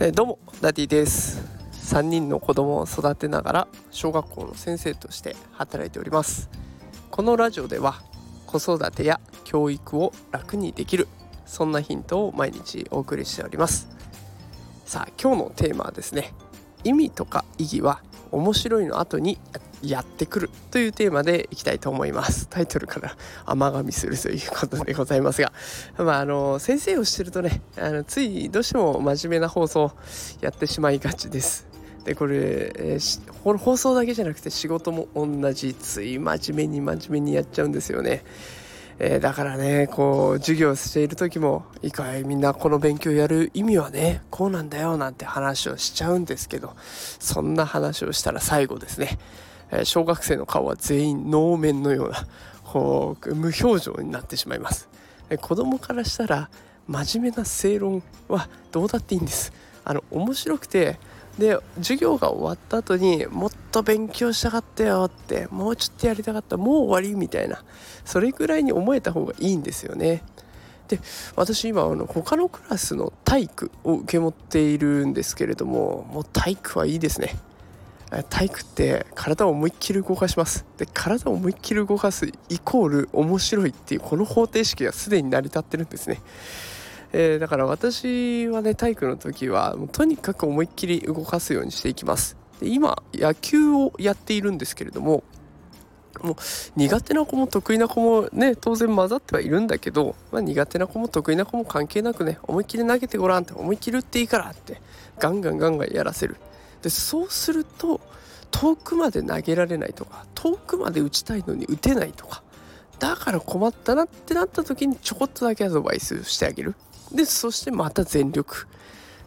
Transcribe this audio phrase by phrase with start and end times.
[0.00, 1.40] えー、どうもダディです。
[1.74, 6.50] 3人の子供を育てながら小学校の先生として働いております。
[7.12, 8.02] このラジオでは
[8.44, 11.06] 子育てや教育を楽にできる
[11.46, 13.88] そんなヒントを毎日お送りしております。
[14.84, 16.32] さあ今日のテーマはですね
[16.82, 18.02] 意味とか意義は
[18.34, 19.38] 面白いの後に
[19.82, 22.48] やってくるというテーマでいきたいと思います。
[22.48, 25.52] タイトルから 甘噛みするということでございますが
[25.98, 29.92] まああの先生をしてるとねあのついどうしても真面目な放送
[30.40, 31.66] やってしまいがちです。
[32.04, 32.36] でこれ、
[32.76, 38.22] えー、放送だけじゃなくて仕事も同じつい真面目に真面目にやっちゃうんですよね。
[38.98, 49.18] えー、だからねこう授業している時もいいかいみんなこの勉強やる意味はねこうなんだよなんて話をしちゃうんですけどそんな話をしたら最後ですね、
[49.70, 52.26] えー、小学生の顔は全員能面のような
[52.64, 54.88] こう無表情になってしまいます、
[55.30, 56.48] えー、子供からしたら
[56.86, 59.52] 真面目な正論はどうだっていいんです。
[59.84, 60.98] あの面白くて
[61.38, 67.64] で授業が終わった後にもっと勉強したかったよってもうちょっとやりたかったもう終わりみたいな
[68.04, 70.22] それぐらいに思えた方がいいんですよね。
[70.88, 71.00] で
[71.34, 77.36] 私今あの他のクラスの体育を受け持っているんですけれどももう体育はいいですね。
[78.22, 86.20] 体育って体を思いっきり動かしますで体を思いっきり動かすイコール面白いっていうこの方程式がすでに成り立ってるんですね
[87.16, 92.36] えー、だから私はね体育の時はもうとにかく思いっきり動かすようにしていきます。
[92.58, 95.22] で今野球をやっているんですけれども
[96.20, 96.36] もう
[96.74, 104.80] 苦手な子も得意な子もね当然混ざってはいるんだけど、まあ、苦手な子も得意な子も関係なくね思いっきり投げてごらんって思いっきり打っていいからって
[105.20, 106.36] ガンガンガンガンやらせる。
[106.82, 108.00] でそうすると
[108.50, 112.42] 遠くまで投げられないとか遠くまで打ちたいのに打てないとか
[112.98, 116.74] だから困ったなってなった時にちょこっとだけアドバイスしてあげる。
[117.12, 118.66] でそしてまた全力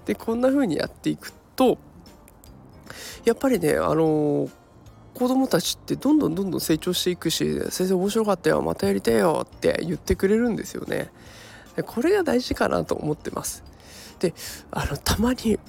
[0.05, 1.77] でこんな風にやっていくと
[3.25, 4.49] やっぱりねあの
[5.13, 11.11] 子供たちってどんどんどんどん成長していくし「先生面白かったよまたやりたいよ」って言ってくれるんですよね。
[11.85, 13.63] これが大事かなと思ってます。
[14.19, 14.33] で
[14.71, 15.59] あのたまに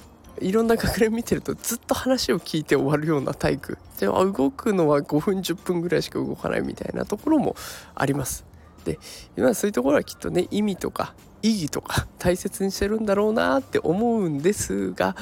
[0.41, 7.55] いろんな学年見てるとずっと話を聞いて終わるような体育で動くのは5分10分ぐらいしか動かないみたいなところも
[7.95, 8.45] あります。
[8.85, 8.99] で
[9.37, 15.15] 今そういうところはきっとね意味とか意義とか 大切にしてるんだろうなって思うんですが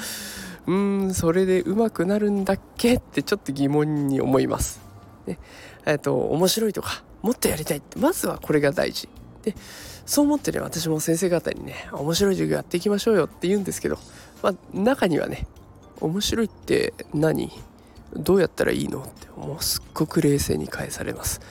[0.65, 4.81] うーんそれでうまくなるんだっけってちょっと疑問に思います。
[5.25, 5.39] ね
[5.85, 9.09] えっと面白いとかもっとやりたいってまずはこれが大事。
[9.43, 9.55] で
[10.05, 13.97] そう思ってね私も先生方にね面白い授業やっていきましょうよって言うんですけど、
[14.41, 15.47] まあ、中にはね
[15.99, 17.51] 面白いって何？
[18.15, 19.01] どうやったらいいの？
[19.01, 21.41] ってもうすっごく冷静に返されます。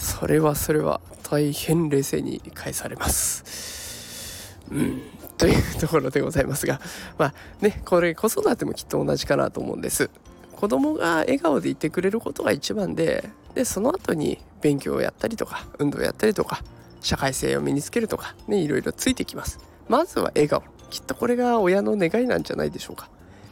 [0.00, 4.56] それはそれは大変冷静に返されます。
[4.70, 5.02] うん、
[5.36, 6.80] というところでございますが。
[7.18, 10.10] まあねこれ子育てもきっと同じかなと思うんです。
[10.56, 16.62] 子供が笑顔でいてくれることが一番ででその後に勉強をやったりとか運動をやったりとか
[17.00, 19.58] 社会性を身につけるとかねいろいろついてきます。
[19.88, 20.62] まずは笑顔。
[20.90, 23.08] きっとこれが親の願いなんじゃないでしょうか、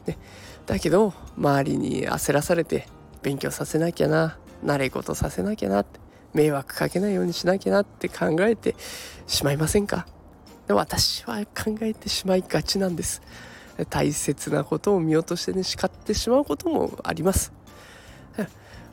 [0.07, 0.19] ね、
[0.67, 2.89] だけど周りに焦らされて
[3.23, 6.01] 勉強させなきゃな慣れ事させなきゃなって
[6.35, 8.77] 迷惑かけないようにしなきゃなって考えて
[9.27, 10.07] しまいませんか？
[10.67, 13.23] で私は考えてしまいがちなんです。
[13.91, 17.53] 大切なことを見落としてね叱ってしまうこともあります。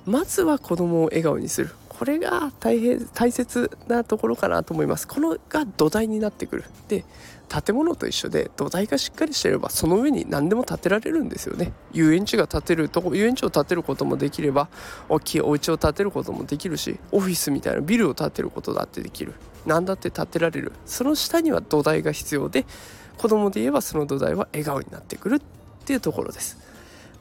[0.06, 1.72] まずは子供を笑顔にする。
[1.98, 5.08] これが大変大切なところかなと思います。
[5.08, 6.66] このが土台になってくる。
[6.88, 7.06] で
[7.48, 11.72] 建物と一緒で土台がしっかりしてればその上に何でも建てられるんですよね。
[11.94, 14.68] 遊園地が建てるとこ遊園地を建てることもできれば
[15.08, 19.34] 大きいお家を建てることもできるしオフィスみたいなビルを建てることだってできる。
[19.66, 20.74] 何だって建てられる。
[20.86, 22.66] その下には土台が必要で
[23.18, 25.40] 子供で言えばその土台は笑顔になってくるっ
[25.86, 26.75] ていうところです。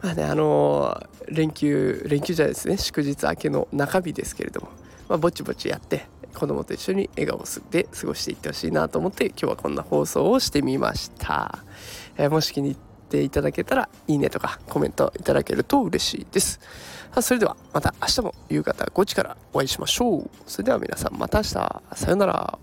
[0.05, 2.77] まあねあのー、連休連休じゃないですね。
[2.77, 4.69] 祝日明けの中日ですけれども。
[5.09, 11.59] まあ、ぼちぼちやって子供と一緒に笑顔で過ごしていってほしいなと思って今日はこんな放送をしてみました、
[12.17, 12.77] えー、もし気に入っ
[13.11, 16.61] ていただけたらいいねとかコメントいただけると嬉しいです。
[17.21, 20.31] それではまた明日も夕方5時からお会いしましょう。
[20.47, 21.51] それでは皆さんまた明日。
[21.53, 22.59] さようなら。